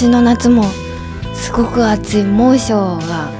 [0.00, 0.62] 年の夏も
[1.34, 2.74] すごく暑い猛暑
[3.08, 3.32] が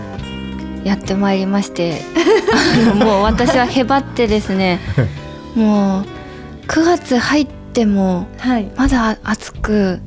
[0.82, 2.02] やってまいりまして、
[2.98, 4.80] もう私はへばってですね、
[5.54, 6.04] もう
[6.66, 8.70] 9月入ってもはい。
[8.76, 10.00] まだ暑く、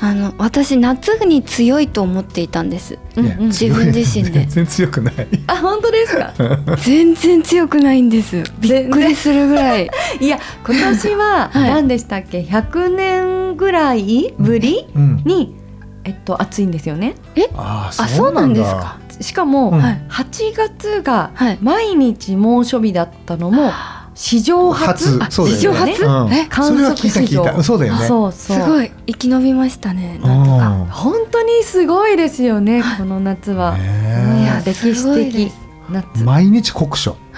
[0.00, 2.98] あの私夏に強いと思っていたんです。
[3.16, 4.40] 自分自身で。
[4.46, 5.14] 全然強くない。
[5.48, 6.32] あ本当ですか？
[6.78, 8.44] 全然強くないんです。
[8.60, 9.90] びっくりするぐらい。
[10.20, 11.70] いや今年ははい。
[11.70, 15.22] 何でしたっけ、100年ぐらいぶりうん。
[15.24, 15.56] に、
[16.04, 17.14] えっと暑いんですよね。
[17.54, 18.96] ああ、そうなんですか？
[19.20, 19.78] しかも、うん。
[19.80, 21.58] はい8月がはい。
[21.62, 23.70] 毎日猛暑日だったのも
[24.14, 25.18] 史上初。
[25.30, 26.04] 史上初？
[26.04, 26.32] うん。
[26.32, 27.62] え観測史上。
[27.62, 28.06] そうだよね。
[28.06, 28.56] そうそう。
[28.58, 30.18] すごい生き延びましたね。
[30.22, 30.68] なんとか。
[30.68, 30.84] うん。
[30.86, 35.56] 本当にすごいですよねこの夏は、ねいいやや歴史的す
[35.90, 36.24] 夏。
[36.24, 37.16] 毎日酷暑。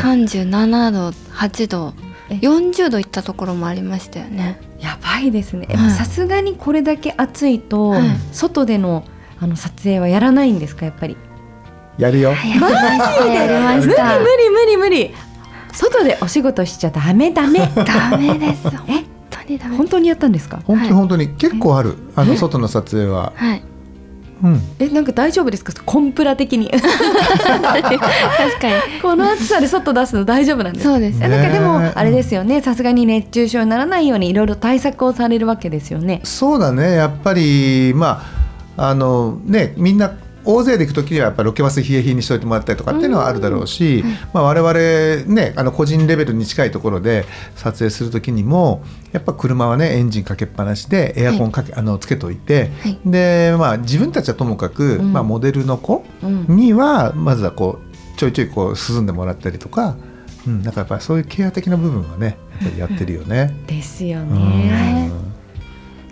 [0.00, 1.92] 三十七度、八度
[2.30, 4.58] え、四十度いったところもありましたよね。
[4.80, 5.68] やばいですね。
[5.96, 8.02] さすがにこれだけ暑いと、はい。
[8.32, 9.04] 外での
[9.40, 10.86] あの撮影はやらないんですか？
[10.86, 11.16] やっぱり。
[11.98, 12.30] やるよ。
[12.30, 12.76] やりまし
[13.18, 13.88] た、やりま無理。
[13.88, 15.14] 無理無理無理。
[15.72, 17.70] 外でお仕事しちゃダメダメ。
[17.74, 18.70] ダメです。
[18.70, 19.76] 本え当にダメ。
[19.76, 20.60] 本当にやったんですか？
[20.64, 21.96] 本当に本当に結構ある。
[22.16, 22.36] あのえ？
[22.36, 23.32] 外の撮影は。
[23.36, 23.62] はい。
[24.44, 24.60] うん。
[24.78, 25.72] えなんか大丈夫ですか？
[25.84, 26.70] コンプラ的に。
[26.70, 29.00] 確かに。
[29.02, 30.84] この暑さで外出すの大丈夫なんです。
[30.86, 31.18] かそうです。
[31.22, 31.28] え。
[31.28, 32.60] なんかでもねあれですよね。
[32.60, 36.20] さすがに熱中症にならないようにいろいろ対策をされるわけですよね。
[36.24, 36.92] そうだね。
[36.92, 38.22] やっぱりま
[38.76, 40.12] ああのねみんな
[40.44, 47.24] 大勢で行く時にはやっぱロケバス冷え冷えにしといてもらったりとかっていうのはあるだろうし、まあ、我々ねあの個人レベルに近いところで
[47.56, 52.98] 撮影する時にもやっぱ車はねエンジンかけっぱなしでエアコンかけ、あのつけといて、はい。
[53.06, 55.12] でまあ自分たちはともかく、うん。
[55.12, 56.46] まあ、モデルの子うん。
[56.48, 59.96] にはまずはこうちょいちょいこう涼んでもらったりとか、
[60.46, 63.54] うん、なんかやっぱりそういうケア的な部分はねやっぱりやってるよね。
[63.66, 64.32] ですようん。
[64.32, 65.10] ね。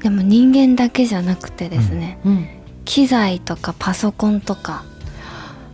[0.03, 2.49] でも人間だけじゃなくてですね、うん
[2.85, 4.85] 機材とかパソコンとか。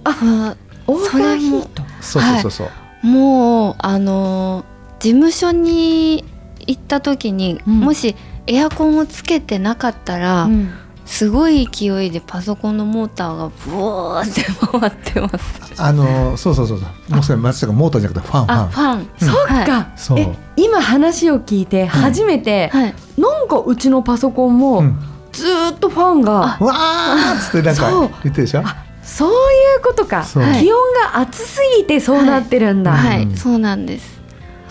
[0.05, 1.83] ああ、オーバーヒート？
[2.01, 4.65] そうそうそうそう、もうあの
[5.01, 6.25] 事務所に
[6.67, 8.17] 行った時に、うんもし
[8.47, 10.71] エアコンをつけてなかったら、うん
[11.09, 14.43] すごい勢いでパソコンのモーターがブワーって
[14.79, 15.83] 回ってます。
[15.83, 19.09] あのそうそうそうそうもうそれ松下がモーターじゃなくてファンファンあ、ファン。
[19.19, 19.93] そっはいか。
[19.97, 22.95] そうえ今話を聞いて初めて、はい。
[23.17, 24.99] なんかうちのパソコンもうん
[25.39, 28.63] ずーっとファンが、わーっつってなんそうか言ってるでしょ？
[28.65, 30.25] あそういうことか。
[30.25, 30.43] 気温
[31.13, 32.93] が暑すぎてそうなってるんだ。
[32.93, 34.21] はい、うんそうなんです。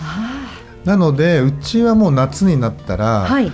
[0.00, 0.46] あ
[0.84, 3.52] なのでうちはもう夏になったら、ーはい。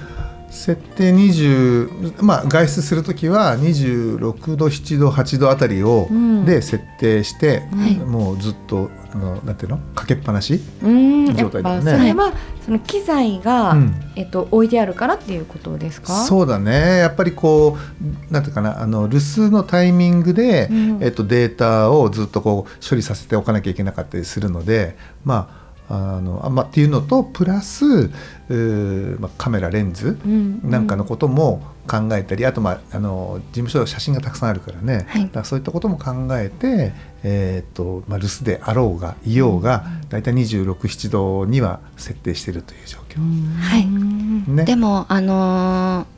[0.50, 9.78] 設定20まあ外出する時は26度7度8度あたりを、うんで設定して、はいもうずっとあのなんていうの？
[9.94, 11.92] かけっぱなし、状態だよね。
[11.92, 12.32] ぱそれは
[12.64, 13.94] その機材が、うん。
[14.16, 16.24] えっと置いてあるからっていうことですか？
[16.24, 16.98] そうだね。
[16.98, 17.76] やっぱりこ
[18.30, 18.80] うなんていうかな？
[18.80, 21.02] あの留守のタイミングで、うん。
[21.02, 25.48] えっと、データをずっとこう処理させておかなきゃいけなかったりするのでま
[25.88, 30.60] ああのあまあっていうのとプラスうー、まあ、カメラレンズうん。
[30.62, 35.22] なんかのことも考えたり、あと、まあ、あの事務所は写真がたくさんあるからね、はい。
[35.22, 36.92] だからそういったことも考えて、
[37.22, 43.20] えーっとまあ、留守であろうがいようが大体267度には設定しているという状況。
[43.60, 43.86] はい。
[43.86, 46.14] ね、でもあのー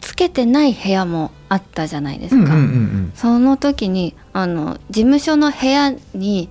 [0.00, 2.36] つけてない部屋もあったじゃないですか。
[2.36, 2.76] うんうんうんう
[3.08, 3.12] ん。
[3.14, 6.48] その時にあの事務所の部屋に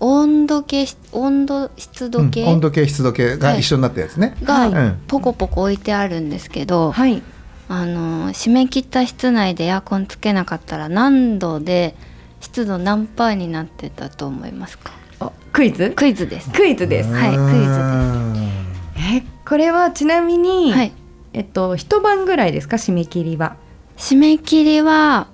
[0.00, 2.48] 温度計温度湿度計うん。
[2.54, 4.36] 温度計湿度計が一緒になったやつね。
[4.42, 4.98] がうん。
[5.06, 7.22] ポコポコ置いてあるんですけど、はい。
[7.68, 11.96] あの締め切った室内でエアコンつけなかったら何度で
[12.40, 14.92] 湿度何パーになってたと思いますか？
[15.20, 15.92] おクイズ？
[15.96, 16.50] クイズです。
[16.52, 17.12] クイズです。
[17.12, 20.92] はいクイズズえこれはちなみに、はい。
[21.32, 22.76] えっと一晩ぐらいですか？
[22.76, 23.56] 締め切りは。
[23.96, 25.28] 締め切りは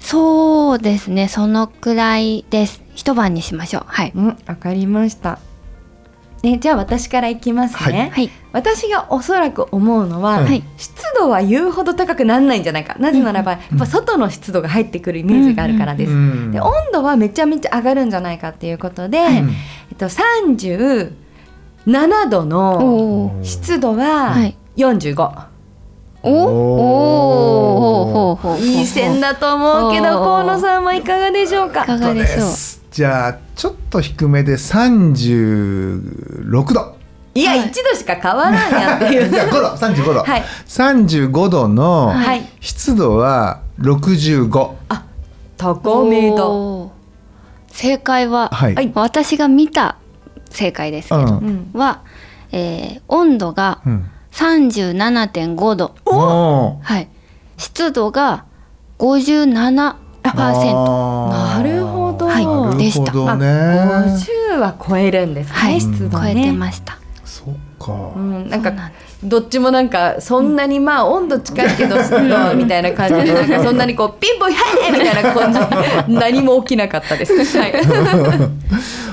[0.00, 2.82] そうですねそのくらいです。
[2.94, 3.84] 一晩にしましょう。
[3.86, 4.12] はい。
[4.14, 5.38] うんわかりました。
[6.42, 8.30] ね、じゃあ私からいきますね、はい。
[8.52, 10.62] 私がおそらく思うのは、はい。
[10.76, 12.94] 湿度は言うほど高くならないんじゃないか。
[12.98, 16.52] なぜならば、やっぱ外の湿度が入ってくるイメージがあるからです、うん。
[16.52, 19.40] で温度はめちゃめちゃ上がるんじゃないかっていうことで、うんえ
[19.94, 21.12] っと、37
[22.30, 24.56] 度の湿度ははい。
[24.76, 25.46] 45、
[26.22, 26.38] おおー。
[27.78, 31.82] ほうほうほういい線だと思うけど河野さんはいかがでしょうか？
[31.82, 32.48] いかがでしょう
[32.98, 36.96] じゃあちょっと低めで36度。
[37.32, 37.60] いや、はい。
[37.60, 39.30] 1度しか変わらんやっていう。
[39.38, 40.42] じゃあ5度35度、はい。
[40.66, 42.44] 35度のはい。
[42.58, 44.70] 湿度は65
[45.56, 46.90] 高め度おー。
[47.68, 48.90] 正解は、はい、はい。
[48.92, 49.94] 私が見た
[50.50, 51.28] 正解ですけど、うん。
[51.74, 52.00] うんは、
[52.50, 54.10] えー温度がうん。
[54.32, 56.74] 37.5度、おー。
[56.82, 57.06] はい、
[57.58, 58.42] 湿度が
[58.98, 59.94] 57%
[60.24, 61.60] あー。
[61.60, 61.97] なるほど
[62.28, 62.46] はい。
[62.46, 63.46] なるでしたほどね。
[63.46, 66.52] 50は超えるんですね、はい、湿度超えてね。
[66.52, 66.98] ました。
[67.24, 68.90] そっか、うん、なんかな
[69.22, 73.14] どっちもなんかそんなにまあ温度近いけど湿度はみたいな感じ。
[73.24, 76.12] で なんかそんなにこうピンポンはいみたいな感じ。
[76.12, 77.58] 何も起きなかったです。
[77.58, 77.74] はい。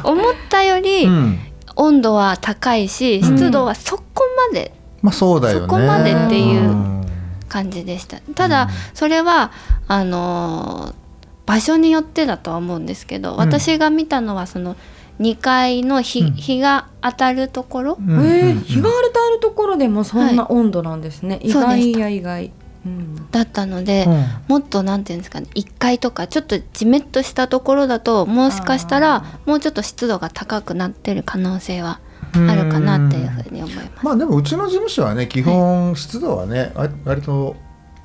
[0.04, 1.40] 思ったよりうん
[1.78, 3.38] 温度は高いし、うん。
[3.38, 5.62] 湿度はそこまでまあそうだよね。
[5.62, 7.06] そこまでっていうん。
[7.50, 8.18] 感じでした。
[8.34, 8.70] ただ、うん。
[8.94, 9.52] それは
[9.88, 11.05] あのー
[11.46, 14.76] 場所によってだとは思うんですけど、私が見たのはその
[15.20, 16.34] 2階の日,、うん。
[16.34, 18.20] 日が当たるところ、うん。
[18.20, 18.26] うん。
[18.26, 21.40] えー、日があるとあるところでもそんな温度なんですね。
[21.42, 22.52] 意外そうでしたや意外。
[22.86, 23.32] うん。
[23.32, 24.26] だったので、うん。
[24.48, 32.00] もっとなんていうんですかね1階とかちょっとじめっとしたところだともしかしたあらもうちょっと湿度が高くなってる可能性は
[32.34, 33.90] あるかなっていうふうに思います。
[34.04, 37.56] まあでもうちの事務所はね基本湿度はね、わ割と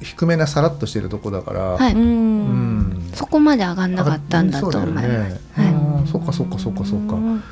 [0.03, 2.01] 低めなさらっとしてるとこだから、はい、うん。
[2.01, 3.11] うん。
[3.15, 6.11] そこまで上がんなかったんだと思います。
[6.11, 7.15] そっかそっかそっかそっか。
[7.15, 7.43] うん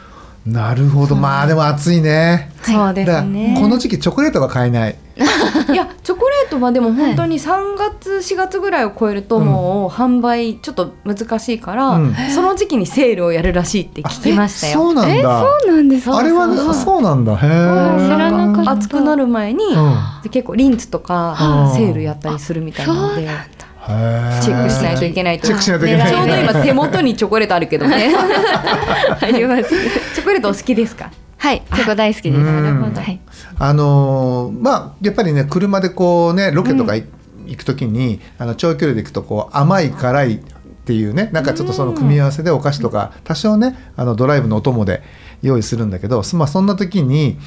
[0.53, 1.15] なるほど。
[1.15, 2.51] まあでも暑いね。
[2.63, 3.57] そうですね。
[3.61, 4.97] この時期チョコレートが買えない。
[5.19, 12.15] いやチョコレートはでも本当に3月4月ぐらいを超えるともう販売ちょっと難しいから、うん。
[12.35, 14.75] その時期にセールをやるらしいって聞きましたよ。
[14.75, 15.41] そうなんだ。
[15.41, 16.11] そうなんです。
[16.11, 17.37] あれはねそうなんだ。
[17.37, 18.71] へ知らなかった。
[18.71, 20.31] 暑くなる前に、うん。
[20.31, 21.75] 結構リンツとかうん。
[21.75, 23.29] セールやったりするみたいなので
[23.89, 25.47] チェックしないといけないと。
[25.47, 26.11] チェックしないといけない。
[26.11, 28.13] ちょうど今手元にチョコレートあるけどね。
[29.21, 29.65] あります。
[30.15, 31.11] チョコレートお好きですか？
[31.39, 32.41] はい、チョコ大好きです。
[32.41, 33.01] うんなるほど。
[33.01, 33.21] はい。
[33.59, 37.05] あのーまあやっぱりね車でこうねロケとかい
[37.47, 40.39] 行くときに、あの長距離で行くとこう甘い辛いっ
[40.85, 45.03] ていうねなんかちょっとその組み合わせでお菓子とか多少ねあのドライブのお供で
[45.43, 47.39] 用意するんだけど、まあ、そんな時に、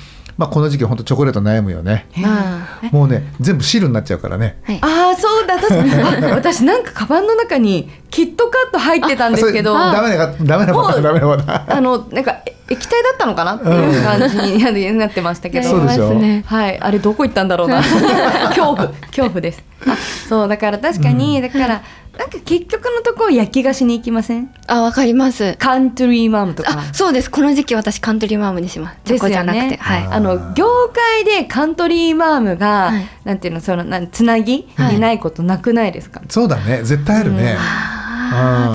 [0.41, 2.07] まあ、この時期本当チョコレート悩むよね。
[2.25, 4.59] あもうね全部汁になっちゃうからね。
[4.65, 4.79] ーはい。
[4.81, 6.25] ああそうだ確かに。
[6.25, 9.75] あ 私なんかカバンの中にキットカット入ってたんですけど。
[9.75, 13.55] ダメなダメなパターンダメなパターンあのなんかえ液体だったのかな？
[13.57, 17.83] っていう感じになってましたけど、そうですねはい、あれどこ行ったんだろうな。
[18.49, 19.63] 恐怖恐怖です。
[19.85, 19.95] あ
[20.27, 21.81] そうだから確かに、だから
[22.17, 24.53] なんか結局のところ焼き菓子に行きません？
[24.67, 25.55] あ、わかります。
[25.57, 26.79] カントリーマームとか。
[26.89, 27.31] あ、そうです。
[27.31, 28.97] この時期私カントリーマームにします。
[29.05, 30.03] チョコじゃなくて、ねはい。
[30.03, 33.07] あの業界でカントリーマームが、はい。
[33.23, 34.95] なんていうのそのなんつなぎはい。
[34.95, 36.83] にないことなくないですか、そうだね。
[36.83, 37.57] 絶対あるね、うん。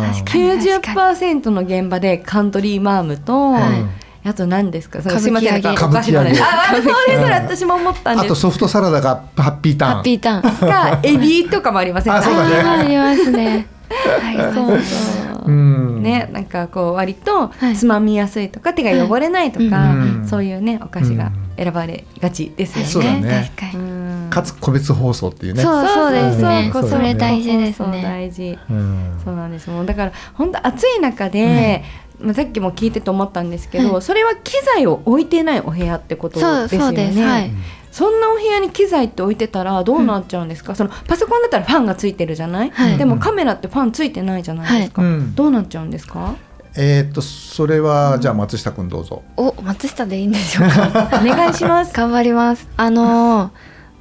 [0.01, 1.43] 確かに確かに。
[1.43, 5.01] 90%の現場でカントリーマームと、はいあと何ですか？
[5.03, 5.69] その歌すいません舞伎揚げ。
[5.69, 9.93] なんかお菓子の話歌ああそうです私も思ったんあとですソフトサラダがハッピーターン。
[9.95, 10.43] ハッピーターン。
[10.43, 12.19] かエビとかもありませんか？
[12.19, 12.57] あそうだね。
[12.57, 13.67] ありますね。
[13.89, 15.47] はい、そうそう。
[15.47, 16.03] うん。
[16.03, 17.77] ね、なんかこう割とはい。
[17.77, 20.27] つまみやすいとか、手が汚れないとか、うん。
[20.29, 22.91] そういうねお菓子が選ばれがちですよね。
[22.91, 23.51] そうだね。
[23.57, 23.85] 確かに。
[23.85, 23.87] う
[24.27, 24.27] ん。
[24.29, 25.63] かつ個別包装っていうね。
[25.63, 26.71] そうそうですね。
[26.73, 28.03] そうそれ大事ですそうね。
[28.03, 28.59] 大事。
[28.69, 31.85] うんそうなんですもうだから本当暑い中で、
[32.21, 37.13] まあ、さっきも聞いてて思ったんですけど、はいそれは機材を置いてないお部屋ってことですよね。
[37.25, 37.51] はい。
[37.93, 46.35] そんなお部屋に機材って置いてたらどうなっちゃうんですか、そのパソコンだったらファンがついてるじゃない、はいでもカメラってファンついてないじゃないですか、うんどうなっちゃうんですか？
[46.77, 51.09] えーっとそれはじゃあ松下君どうぞお、松下でいいんでしょうか？
[51.23, 51.93] お願いします。
[51.95, 52.69] 頑張ります。
[52.77, 53.51] あのー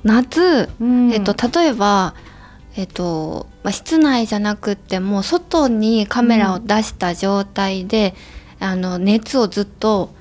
[0.04, 2.14] 夏、うんえっと例えば。
[2.78, 8.14] えっとまあ、室内じゃなくっても外にカメラを出した状態で、
[8.60, 10.14] あの熱をずっと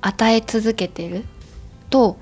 [0.00, 1.26] 与え続けてる
[1.90, 2.16] と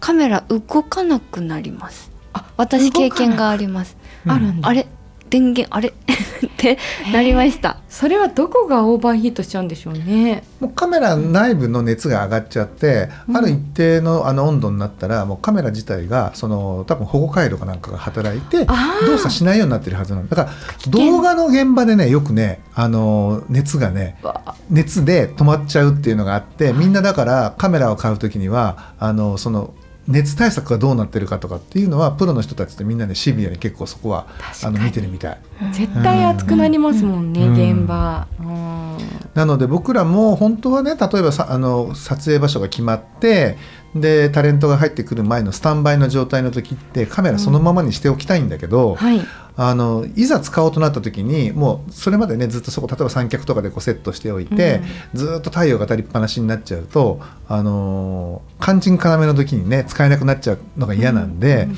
[0.00, 2.10] カメラ動かなくなります。
[2.32, 3.96] あ私経験があります。
[4.26, 4.32] うん。
[4.32, 4.68] あるんだ。
[4.68, 4.88] あれ
[5.30, 5.92] 電源あれ？
[6.44, 6.78] って
[7.12, 7.78] なりました。
[7.88, 10.42] それはどこがオーバーヒートしちゃうんでしょうね。
[10.60, 13.36] もうカメラ内部の熱が上がっちゃって、うん。
[13.36, 18.66] ある一定のあの温度になったらもうカメラ自体がその多分保護回路かなんかが働いて
[19.06, 20.36] 動作しないようになってるはずなんだ。
[20.36, 24.54] だから動画の現場でねよくねあの熱がねわ。
[24.70, 29.72] 熱で止まっちゃうっていうのがあってみんなだからカメラを買う時にはあのその
[30.10, 34.26] 熱対策がどうなってるかとかっていうのはプロの人たちってみんなねシビアに結構そこは
[34.64, 35.38] あの見てるみたい。
[35.72, 37.80] 絶対熱くなりますもんね、うん。
[37.80, 38.96] 現場、うん。
[39.34, 43.56] なので僕らも本当はね例えばさあの撮影場所が決まって
[43.94, 49.20] でタレントが入ってくる前のスタンバイの状態の時ってカメラそのままにしておきたいんだけど、はい。
[49.56, 54.80] あのいざ使おうとなった時にもうそれまでねずっとそこ例えば三脚とかでこうセットしておいて、
[55.12, 61.68] ずっと太陽が当たりっぱなしになっちゃうとあのー肝心要の時にね使えなくなっちゃうのが嫌なんで。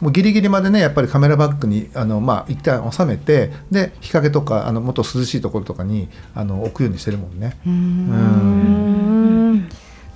[0.00, 7.58] もうギリギリまでねやっぱりカメラバッグにあの、まあ、一旦収めてで日陰とかあのもっと涼しいところとかにあの置くようにしてるもんね。
[7.66, 9.68] うーん。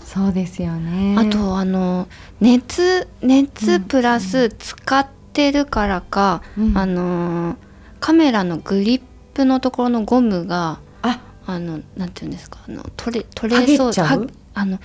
[0.04, 1.16] そうですよね。
[1.18, 2.08] あとあの
[2.40, 6.78] 熱熱プラス使ってるからか、うん。
[6.78, 7.56] あの
[8.00, 9.02] カメラのグリッ
[9.34, 11.20] プのところのゴムがあ。
[11.46, 13.92] あのなんていうんですかあの取れ取れそう
[14.54, 14.78] あの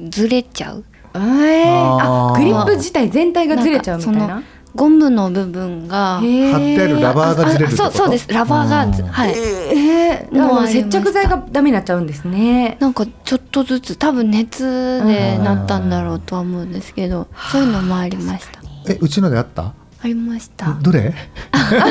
[0.00, 0.84] ずれちゃう？
[1.14, 4.42] えー、あグリップ自体全体がずれちゃうみたいな？
[4.72, 7.84] ゴムの部分が貼ってあるラバーがずれるってこと？
[7.86, 8.32] あそうそうです。
[8.32, 9.30] ラバーがずうんはい。
[9.32, 12.76] えー、もう接着剤がダメになっちゃうんですね。
[12.78, 18.60] なんかちょっとずつ多分熱でなったんだろうとは思うんですけどそういうのもありました。
[18.88, 19.72] えうちのであった？
[20.02, 20.72] ありました。
[20.80, 21.14] どれあれ？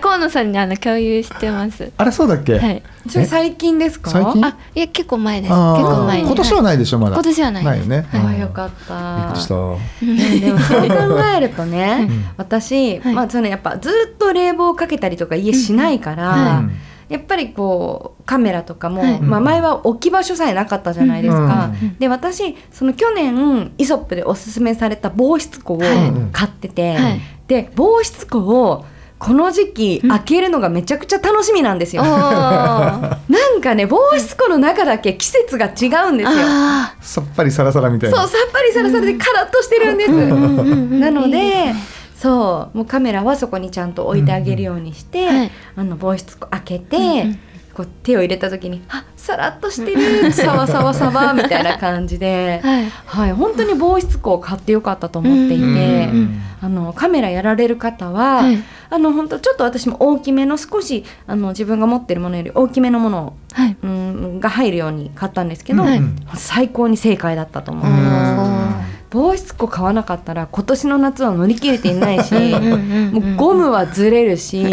[0.00, 1.92] 河野さんにあの共有してます。
[1.96, 2.82] あれそうだっけ、はい。
[3.08, 4.10] それ最近ですか？
[4.10, 4.44] 最近？
[4.44, 5.52] あいや結構前です。
[5.52, 6.26] 結構前に。
[6.26, 7.14] 今年はないでしょまだ。
[7.16, 8.36] 今年はないないよね、はい。
[8.36, 9.16] あよかった。
[9.18, 9.54] びっくりした。
[9.54, 10.94] うんでもそう考
[11.36, 12.24] えるとね、 うん。
[12.36, 13.14] 私、はい。
[13.14, 16.64] まあそのやっぱずっと冷房かけたりとか家しないから、
[17.08, 19.20] やっぱりこうカメラとかも、はい。
[19.20, 21.70] まあ、前は置き場所さえなかったじゃないですか。
[21.82, 21.96] うん。
[21.98, 26.12] で私その去年イソップでおすすめされた防湿庫をはい。
[26.32, 27.20] 買ってて、はい。
[27.46, 28.84] で防湿庫を
[29.18, 30.10] この時期うん。
[30.10, 32.02] 開けるのがめちゃくちゃ楽しみなんですよ。
[32.06, 33.18] な
[33.56, 36.38] んかね防湿庫の中だけ季節が違うんですよ。
[36.40, 38.16] あさっぱりサラサラみたいな。
[38.16, 40.10] そうさっぱりさらさらでカラッとしてるんです。
[40.12, 41.74] なので
[42.16, 45.50] そうもうカメラはそこにちゃんと置いてあげるようにして、はい。
[45.76, 47.38] あの防湿庫開けて、うんうん。
[47.74, 52.90] こう手を入れた時にあさらっとしてるさわさわさわみたいな感じで、はい。
[53.06, 56.40] はい、本当に防湿庫を買ってよかったと思っていて、うんうん。
[56.60, 58.58] あのカメラやられる方は、はい
[58.90, 63.76] あの本当ちょっと私も大きめの少しあの自分が持ってるものより大きめのものはい。
[63.82, 66.00] うんが入るように買ったんですけど、はい。
[66.36, 67.86] 最高に正解だったと思う。
[67.86, 74.66] ん防湿庫買わなかったら今年の夏は乗り切れていないしもうゴムはずれるし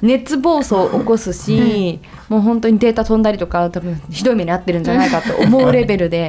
[0.00, 3.22] 熱暴走を起こすしもう本当にデータ飛ん。
[3.22, 6.28] だりとか多分ひどい目に遭ってるんじゃないかと思うレベルで、は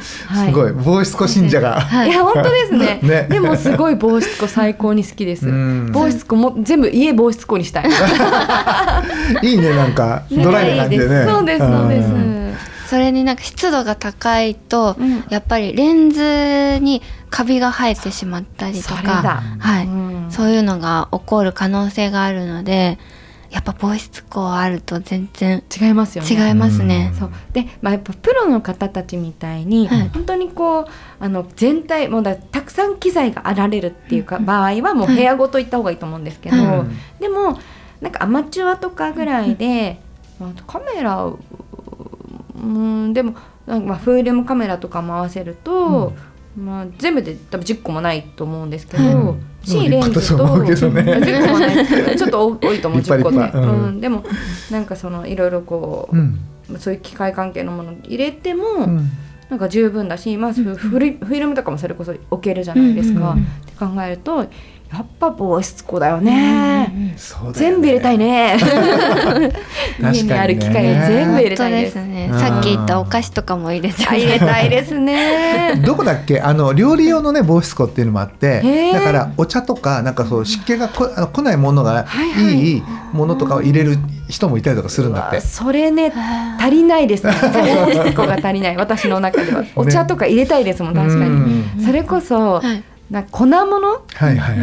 [0.00, 0.72] すごい。
[0.72, 2.10] 防湿庫信者が、はい。
[2.10, 3.00] いや本当ですね。
[3.04, 3.26] ね。
[3.28, 5.48] でもすごい防湿庫最高に好きです。
[5.48, 5.90] うん。
[5.92, 7.84] 防湿庫も全部家防湿庫にしたい。
[9.42, 10.22] いいねなんか。
[10.30, 11.26] ドライな感じでね。
[11.28, 11.58] そうです。
[11.58, 12.54] そうです、ん。
[12.86, 15.24] それになんか湿度が高いと、うん。
[15.28, 19.86] やっぱりレンズにカビが生えてしまったりとかだ、はい。
[19.86, 20.26] うん。
[20.30, 22.98] そういうのが起こる可能性があるので
[23.50, 26.48] やっぱ防湿庫あると全然違いますよね。
[26.48, 27.12] 違いますね。
[27.18, 27.30] そう。
[27.52, 30.08] で、まあ、やっぱプロの方たちみたいに、はい。
[30.10, 30.86] 本当にこう
[31.18, 36.84] あの全体もうだたくさん機材があられるっていうか、場合はもう部屋ごと行った方がいいと思うんですけど、は
[37.18, 37.58] いでも
[38.00, 40.00] なんかアマチュアとかぐらいで、
[40.38, 41.38] まあカメラう
[42.54, 43.34] うんでも
[43.66, 46.12] なんかまあフィルムカメラとかも合わせると、
[46.56, 50.36] まあ、全部で多分10個もないと思うんですけど、うんしレンズと
[50.90, 51.02] ね。
[51.02, 53.84] 10個もないちょっと多いと思う10個で、うん。
[53.84, 54.24] うん、でも
[54.70, 56.38] なんかそのいろいろこう、うん。
[56.78, 59.10] そういう機械関係のもの入れても、うん。
[59.48, 64.46] なんか十分だし、まあ、フィルムとかもそれこそ置けるじゃないですか、って考えると
[64.92, 67.12] やっぱ防湿庫だよね、
[67.52, 68.56] 全部入れたいね。
[70.00, 71.96] 家にある機械を全部入れたいです。
[71.96, 72.40] ねうん。
[72.40, 74.06] さっき言ったお菓子とかも入れて。
[74.08, 75.82] あ入れたいですね。
[75.84, 76.40] どこだっけ？
[76.40, 78.62] あの料理用のね防湿庫っていうのもあって。
[78.94, 82.82] だからお茶とかなんかそう湿気がこあの来ないものがはいはい。
[83.12, 83.98] ものとかを入れる
[84.30, 85.40] 人もいたりとかするんだって。
[85.42, 86.10] それね
[86.58, 87.34] 足りないですね。
[87.42, 88.76] 防湿庫が足りない。
[88.78, 89.64] 私の中では。
[89.76, 91.36] お茶とか入れたいですもん確かうに
[91.82, 91.84] ん。
[91.84, 94.02] それこそはいな粉物？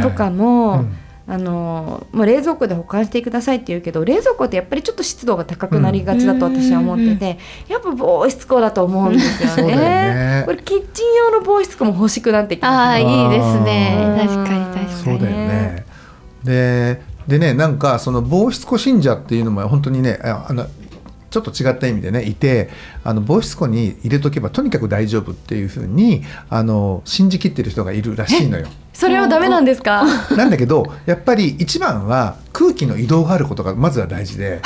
[0.04, 0.98] とかも、うん。
[1.28, 9.75] あのもう冷蔵庫で保管してくださいって言うけど冷蔵庫ってやっぱりちょっと湿度が高くなりがちだと私は思ってて、やっぱ防湿庫だと思うんですよね。
[9.75, 10.44] ね。
[10.46, 13.98] これキッチン用の防湿庫も欲しくなってきあまあいいですね。
[14.20, 15.86] うん確かに確かにそうだよね。
[16.44, 20.68] ででねなんかその防湿庫信者っていうのも本当にねああの
[21.36, 22.70] ちょっと違った意味でねいて
[23.04, 28.68] あの防湿庫に入れとけばとにかく大丈夫っていうふうにあの信じきってる人がいるらしいのよ。
[28.94, 30.06] それはダメなんですか？
[30.38, 34.62] なんだけどやっぱり一番は空気の移動があることがまずは大事で。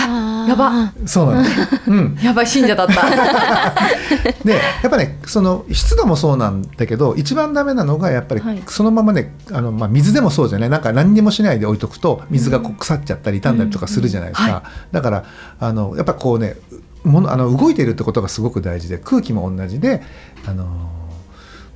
[0.48, 0.91] やば。
[1.05, 1.48] そうなの、
[1.88, 2.93] うん、やばい信者だった。
[4.43, 8.62] でやっぱねその湿度もそうなんだけど一番ダメなのがやっぱりはい。
[8.67, 10.69] そのままねあの、まあ、水でもそうじゃない？
[10.69, 15.24] なんか何にもしないで置いとくと水がこう腐っちゃったり傷んだりとかするじゃないですか、うんはだから
[15.60, 16.55] あのやっぱこうね
[17.03, 20.01] ものあの動いているってことがすごく大事で空気も同じで
[20.46, 20.65] あの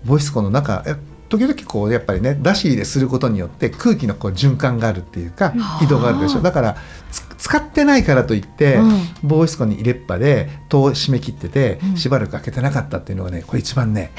[0.05, 0.95] 防湿庫の中え
[1.29, 6.41] 時々こうやっぱりね出し入れすることによって空気のこう循環があるっていうか移動があるでしょ。
[6.41, 6.75] だから
[7.11, 9.01] つ使ってないからといって、うん。
[9.21, 11.97] 防湿庫に入れっぱで戸を閉め切ってて、うん。
[11.97, 14.11] しばらく開けてなかったっていうのがねこれ一番ね、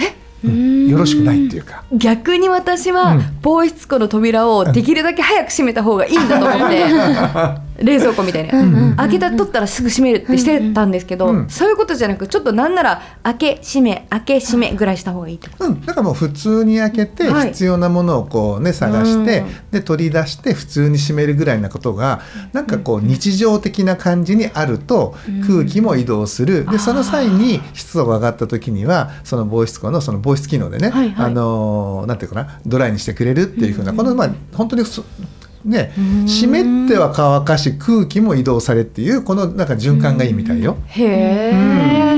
[0.45, 1.85] ううんん、よろしくないっていうか。
[1.91, 3.23] 逆に私はうん。
[3.41, 6.85] 防湿庫の扉をできるだけ早く閉めた方がいいんだと思って
[7.83, 15.65] 冷蔵庫みたいな、ん開けた取ったらすぐ閉めるってしてたんですけど、うんそういうことじゃなくちょっとなんなら開け閉め開け閉めぐらいした方がいいってこと。
[15.67, 17.49] うん、だからもう普通に開けてはい。
[17.49, 25.15] 必要なものをこうね探して、うんで取り出して普通に閉めるぐらいなことがなんかこう日常的な感じにあると
[25.47, 26.65] 空気も移動する。
[26.71, 31.27] でその際に湿度が上がった時にはその防湿庫のその防湿機能でね、はいはい。
[31.27, 35.05] あのーなんていうかなドライにしてくれるっていうふうなこのまあ本当にそ
[35.65, 36.29] ねうん。
[36.29, 40.77] 湿っては乾かし空気も移動されっていうこのなんか循環がいいみたいよ。
[40.87, 41.05] へ
[41.53, 42.17] え、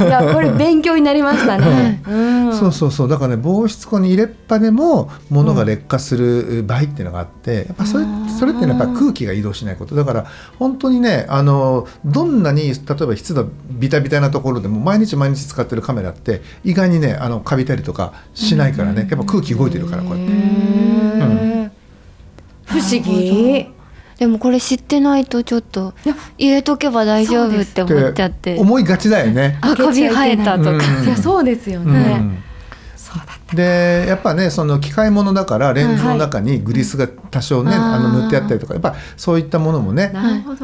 [0.00, 2.52] いやこれ勉強になりました ね、うん。
[2.54, 3.08] そうそうそう。
[3.08, 8.04] だからね防湿庫に入れっぱでも物が劣化する場合っていうのがあってやっぱそれ
[8.38, 9.94] それってやっぱ空気が移動しないこと。
[9.94, 10.26] だから
[10.58, 12.74] 本当にねあのどんなに例え
[13.06, 19.06] ば湿度ビタビタなところでも毎日毎日使ってるカメラって意外にねあのカビたりとかしないからね。
[19.10, 20.63] やっぱ空気動いてるからこうやって。
[22.74, 23.68] 不思議。
[24.18, 26.14] でもこれ知ってないとちょっといや。
[26.38, 28.58] 入れとけば大丈夫って思っちゃって。
[28.58, 29.58] 思いがちだよね。
[29.60, 31.04] あカビ生えたとか、うん。
[31.04, 32.42] いやそうですようね、ん。
[32.96, 37.78] そうだったでやっぱねその機械物だからレンズの中にグリスが多少ね、はい。
[37.78, 40.12] あの塗ってあったりとかやっぱそういったものもね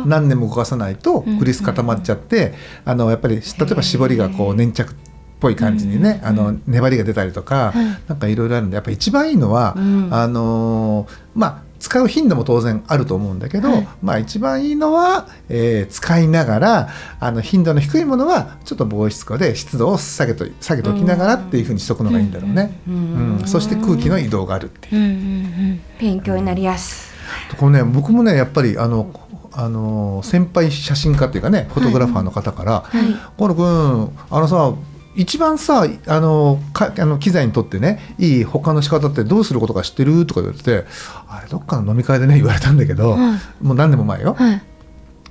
[0.06, 4.96] 何年も動かさないとグリス固まっちゃって、あのやっぱり例えば絞りがこう粘着っ
[5.40, 7.72] ぽい感じにね、あの粘りが出たりとか、
[8.06, 10.08] なんかいろいろあるんでやっぱ一番いいのは、うん。
[10.12, 13.88] あのーまあ使う頻度も当然あると思うんだけど、はい。
[14.02, 16.88] まあ一番いいのは、えー使いながら
[17.18, 22.78] あの頻度の低いものはちょっと防湿庫で湿度を下げと下げておきながらっていうふうにしとくのがいいんだろうね。
[22.86, 24.96] ううんんそして空気の移動があるっていう。
[24.96, 27.10] うんうんうん勉強になりやす。
[27.58, 29.10] これね僕もねやっぱりあの
[29.52, 32.84] あの先輩写真家っていうかねフォトグラファーの方から
[33.38, 34.72] 「河野君あのさ
[35.14, 40.86] 一番さあのかあの機材にとってねいい他の仕方ってどうすることか知ってる?」とか言われて
[41.28, 44.34] あれどっかの飲み会でね言われたんだけど、はもう何年も前よ。
[44.38, 44.62] はい。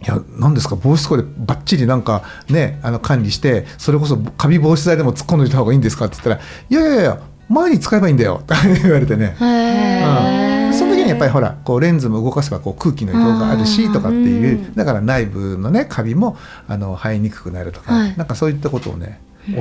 [0.01, 6.39] いや何ですか防湿庫でバッチリなんかねあの管理してそれこそカビ防止剤でも突っ込んでおいた方がいいんですかって言ったら
[6.69, 9.35] 「いやいやいや前に使えばいいんだよ」っ て言われてね。
[9.39, 10.73] へー。
[10.73, 14.75] その時にやっぱりほらこうレンズも動かせばこう空気の移動があるしとかっていううん。
[14.75, 16.37] だから内部のねカビも
[16.69, 18.13] あの生えにくくなるとか、はい。
[18.15, 19.19] なんかそういったことをね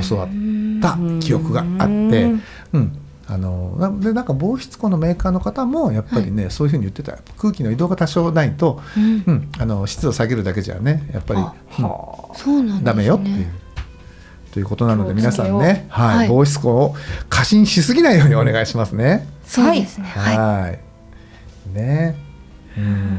[0.09, 0.29] 教わっ
[0.81, 2.43] た記憶があってうん。
[2.73, 2.99] うん
[3.31, 7.19] あのなでなんか防湿庫のメーカーの方もやっぱりね、そういうふうに言ってた。
[7.37, 9.23] 空気の移動が多少ないと、うん。
[9.27, 11.85] うん、あの湿度を下げるだけじゃねやっぱり、あうん。
[12.35, 12.85] そうなんですね。
[12.85, 13.47] ダメよっていう。
[14.51, 16.17] ということなので皆さんね、はい。
[16.17, 16.29] はい。
[16.29, 16.97] 防湿庫を
[17.29, 19.29] 過信しすぎないようにお願いしますね。
[19.45, 20.07] そうですね。
[20.07, 20.81] はい、はい。
[21.75, 22.17] ね。
[22.79, 23.19] うん。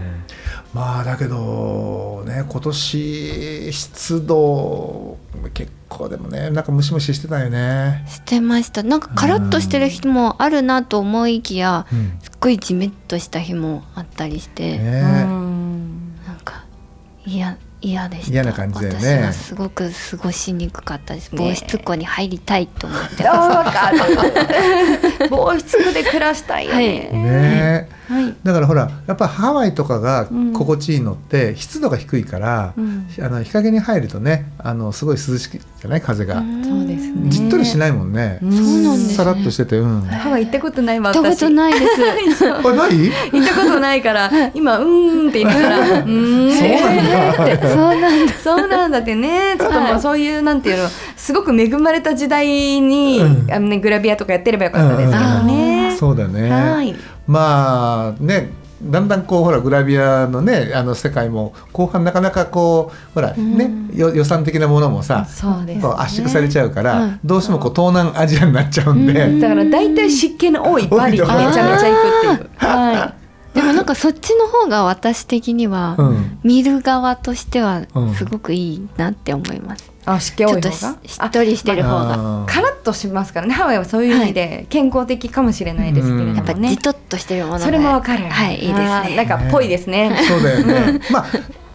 [0.74, 5.18] まあだけどね今年湿度
[5.54, 8.06] 結構でもねなんかムシムシしてたよね。
[8.08, 8.84] してました。
[8.84, 12.20] なんかカラッとしてる日もあるなと思いきやうん。
[12.22, 15.02] すっごいジメッとした日もあったりして、ね。
[15.26, 16.16] うん。
[16.28, 16.66] なんか
[17.26, 18.32] 嫌嫌でした。
[18.32, 19.00] 嫌な感じだよね。
[19.00, 23.26] 私はすごく過ごしにくかったです、ね防湿庫に入りたいと思って。
[23.28, 23.98] あまわかる。
[25.30, 27.99] 防湿庫で暮らしたいよね、ね。
[28.10, 28.36] はい。
[28.44, 30.54] だからほらやっぱハワイとかがうん。
[30.54, 33.08] 心地いいのって湿度が低いから、うん。
[33.22, 36.02] あの日陰に入るとねあのすごい涼しいじゃない？
[36.02, 37.30] 風が、そうですね。
[37.30, 39.14] じっとりしないもんね、うんそうなんですね。
[39.14, 42.00] さらっとしててうん、あハワイ行ったことないわ行ったことないです。
[42.02, 42.26] ない？
[42.28, 46.60] 行ったことないから今うーんって言いながら うーん。
[46.60, 47.70] そうなんだ。
[47.70, 48.34] そうなんだ。
[48.44, 49.56] そうなんだってね。
[49.58, 52.48] ちょっともうそういうなんていうのすごく恵まれた時代
[52.82, 53.52] に、うん。
[53.54, 55.24] あのね、グラビアとかやってればよかったですけど。
[55.44, 55.49] ね。
[56.00, 56.50] そうだね。
[56.50, 56.96] はい。
[57.28, 72.50] まあねだんだんこうほらグラビアのねあの世界も後半なかなかこうほらね、よ予算的なものもさそうです、ね、圧縮されちゃうから、はいどうしてもこう東南アジアになっちゃうんで、だから大体湿気の多いバリにめちゃめちゃ行くっていう。
[72.56, 73.14] は
[73.54, 76.40] でもなんかそっちの方が私的には、うん。
[76.44, 78.14] 見る側としてはうん。
[78.14, 82.46] すごくいいなって思います、あ湿気多い方がしっとりしてる方が。
[82.48, 88.26] カラッとしますからねハワイはそういう意味で健康的かもしれないですけれどやっぱねじとっとしてるものがそれもわかる。
[88.26, 89.16] はいいいですね。
[89.16, 90.18] なんかぽいですね。
[90.28, 91.00] そうだよね。
[91.12, 91.26] まあ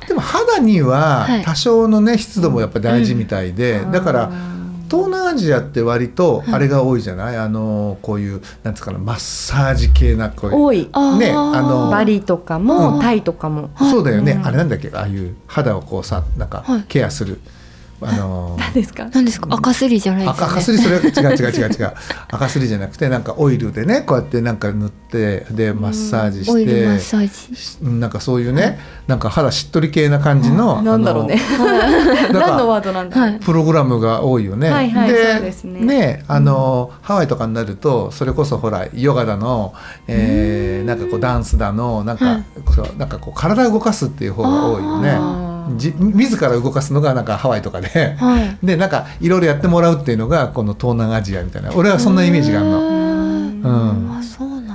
[0.06, 1.42] でも肌にははい。
[1.42, 4.30] 多少のね湿度もやっぱ大事みたいで、だから
[4.94, 10.52] 東南アジアって割とあれが多いじゃない、あのこういうなんつうかなマッサージ系なこうい。
[10.54, 10.78] う多い
[11.18, 12.64] ねあのバリとかうん。
[12.64, 13.70] もタイとかも。
[13.78, 14.46] そうだよね、うん。
[14.46, 14.90] あれなんだっけ？
[14.94, 16.84] ああいう肌をこうさなんかはい。
[16.88, 17.40] ケアする、
[18.06, 19.08] あの何ですか？
[19.12, 19.48] 何ですか？
[19.50, 21.94] 赤すりじゃないです赤よね赤すりそれは違う違う違う違う。
[22.28, 27.56] 赤すりじゃなくてなんかオイルでねこうやってなんか塗ってでマッサージオイルマッしてサージ。
[27.56, 31.40] しなんかそういうねなんか肌しっとり系な感じのなんだろうね。
[31.40, 34.70] あのなんか何のワードなんだプログラムが多いよね。
[34.70, 36.24] はいはいそうですね。
[36.28, 39.74] あの、ハワイとかになるとそれこそほらヨガだの、
[40.06, 42.44] えーなんかこうダンスだのなんか、はい。
[42.74, 48.14] そうなんかこう体を動かすっていう方が多いよねじ自ら動かすのがなんかハワイとかで。
[48.18, 48.58] はい。
[48.66, 51.70] でなんかいろいろやってもらうっていうのがこの東南アジアみたいな。
[51.74, 53.04] 俺はそんなイメージがあるの。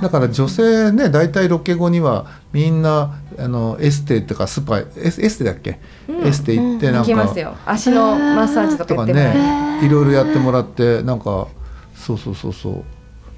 [0.00, 6.26] だから女性ね大体ロケ後にはみんなあのエステとかスパエスエステだっけ、うん。
[6.26, 7.54] エステ行ってなんか、行きますよ。
[7.66, 11.48] 足のマッサージとかねいろいろやってもらってなんか
[11.94, 12.84] そうそうそうそう。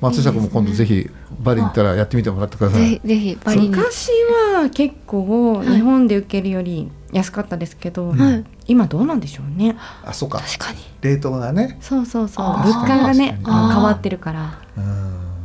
[0.00, 2.80] 松下君も今度ぜひバリに行ったらやってみてもらってください。
[2.80, 3.68] ぜひぜひバリに。
[3.68, 4.10] 昔
[4.54, 8.44] は結構日本で受けるより安かったですけど、はい。
[8.66, 9.76] 今どうなんでしょうね。
[10.04, 10.38] あそうか。
[10.40, 10.78] 確かに。
[11.02, 12.46] 冷凍がね、そうそうそう。
[12.46, 14.58] 物価がね変わってるから。
[14.76, 14.84] うん、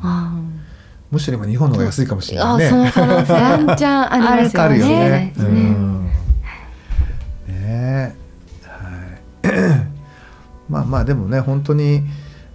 [0.01, 0.33] あ
[1.11, 2.69] むしろ今日本の方が安いかもしれあないね。
[2.69, 5.33] その可能性ワンチャンありますよあるよね。
[7.47, 8.15] ね。
[8.63, 9.51] はい。
[10.69, 12.03] まあまあでもね本当に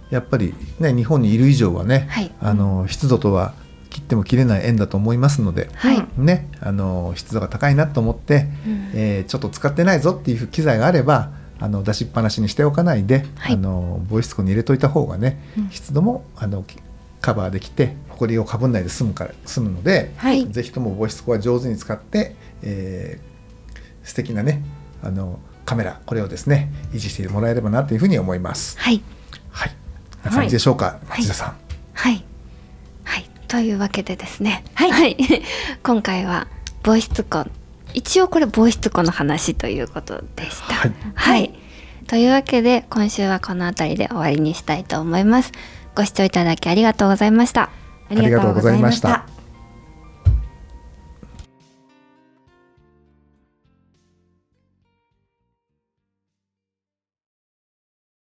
[0.09, 2.31] やっぱりね日本にいる以上はね、はい。
[2.39, 3.53] あの湿度とは
[3.93, 6.05] 切っても切れない縁だと思いますので、はい。
[6.17, 8.91] ねあの湿度が高いなと思って、うん。
[8.93, 13.53] えーちょっと使ってないぞっていう機材があればあの出しっぱなしにしておかないで、はい。
[13.53, 15.69] あの防湿庫に入れといた方がね、うん。
[15.69, 16.77] 湿度もあのき
[17.21, 20.45] カバーできて埃をかぶんないで済むから済むので、はい。
[20.51, 23.33] ぜひとも防湿庫は上手に使って、えー
[24.03, 24.61] 素敵なね
[25.01, 28.77] あのカメラこれをですね維持してもらえればなというふうに思います。
[28.77, 29.01] はい。
[29.49, 29.71] はい、
[30.25, 31.21] な感じでしょうか、はい。
[31.21, 31.47] 町田さん。
[31.47, 31.53] は
[32.09, 32.25] いはい
[33.53, 34.63] というわけでですね。
[34.73, 35.15] はい。
[35.83, 36.47] 今回は
[36.81, 37.45] 防湿庫
[37.93, 40.73] 一応これ防湿庫の話ということでした。
[40.73, 40.91] はい。
[41.13, 41.53] はい、
[42.07, 45.51] というわけで今週はこの辺りで終わりにしたいと思います。
[45.95, 47.69] ご視聴いただきありがとうございました。
[48.09, 49.32] ありがとうございました